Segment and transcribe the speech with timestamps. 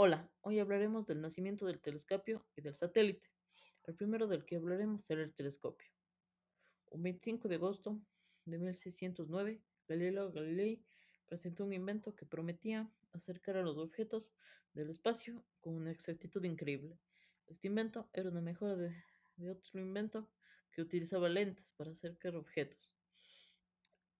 [0.00, 3.28] Hola, hoy hablaremos del nacimiento del telescopio y del satélite.
[3.82, 5.88] El primero del que hablaremos será el telescopio.
[6.92, 8.00] Un 25 de agosto
[8.44, 10.84] de 1609, Galileo Galilei
[11.26, 14.32] presentó un invento que prometía acercar a los objetos
[14.72, 16.96] del espacio con una exactitud increíble.
[17.48, 18.94] Este invento era una mejora de,
[19.34, 20.30] de otro invento
[20.70, 22.88] que utilizaba lentes para acercar objetos.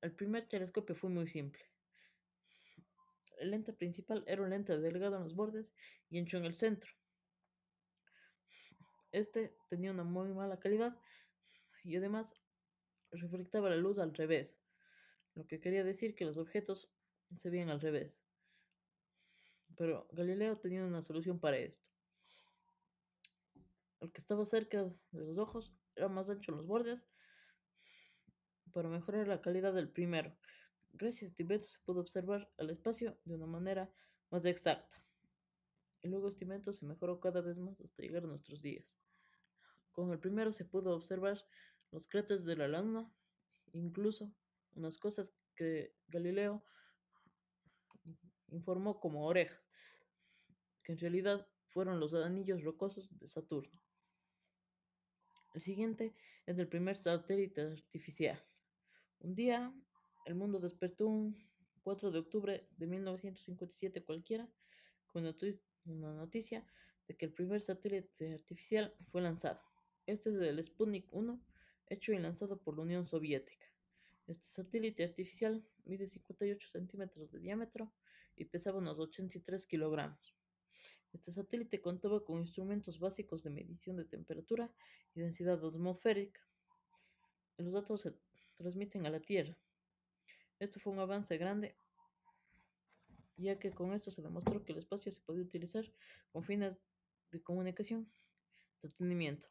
[0.00, 1.75] El primer telescopio fue muy simple.
[3.36, 5.72] El lente principal era un lente delgado en los bordes
[6.08, 6.90] y ancho en el centro.
[9.12, 10.96] Este tenía una muy mala calidad
[11.84, 12.34] y además
[13.12, 14.58] reflectaba la luz al revés,
[15.34, 16.90] lo que quería decir que los objetos
[17.34, 18.22] se veían al revés.
[19.76, 21.90] Pero Galileo tenía una solución para esto.
[24.00, 27.06] El que estaba cerca de los ojos era más ancho en los bordes
[28.72, 30.36] para mejorar la calidad del primero.
[30.98, 33.92] Gracias a este se pudo observar el espacio de una manera
[34.30, 35.04] más exacta.
[36.00, 38.98] Y luego este invento se mejoró cada vez más hasta llegar a nuestros días.
[39.92, 41.44] Con el primero se pudo observar
[41.90, 43.12] los cráteres de la luna,
[43.72, 44.32] incluso
[44.74, 46.64] unas cosas que Galileo
[48.48, 49.68] informó como orejas,
[50.82, 53.82] que en realidad fueron los anillos rocosos de Saturno.
[55.54, 56.14] El siguiente
[56.46, 58.42] es el primer satélite artificial.
[59.20, 59.74] Un día
[60.26, 61.36] el mundo despertó un
[61.84, 64.48] 4 de octubre de 1957 cualquiera
[65.06, 65.24] con
[65.84, 66.66] una noticia
[67.06, 69.60] de que el primer satélite artificial fue lanzado.
[70.04, 71.40] Este es el Sputnik 1,
[71.86, 73.66] hecho y lanzado por la Unión Soviética.
[74.26, 77.92] Este satélite artificial mide 58 centímetros de diámetro
[78.34, 80.34] y pesaba unos 83 kilogramos.
[81.12, 84.74] Este satélite contaba con instrumentos básicos de medición de temperatura
[85.14, 86.40] y densidad atmosférica.
[87.58, 88.14] Los datos se
[88.56, 89.56] transmiten a la Tierra.
[90.58, 91.76] Esto fue un avance grande,
[93.36, 95.84] ya que con esto se demostró que el espacio se podía utilizar
[96.32, 96.78] con fines
[97.30, 98.10] de comunicación,
[98.76, 99.48] entretenimiento,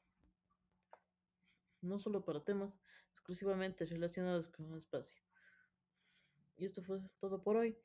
[1.81, 2.79] no solo para temas
[3.11, 5.21] exclusivamente relacionados con el espacio.
[6.57, 7.77] Y esto fue todo por hoy.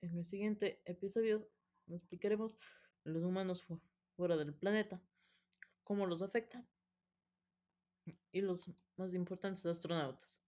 [0.00, 1.48] En el siguiente episodio
[1.88, 2.56] explicaremos
[3.04, 3.64] los humanos
[4.16, 5.02] fuera del planeta,
[5.82, 6.64] cómo los afecta
[8.32, 10.42] y los más importantes astronautas.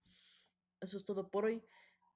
[0.80, 1.64] Eso es todo por hoy.